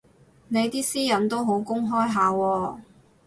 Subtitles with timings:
[0.47, 2.79] 你啲私隱都好公開下喎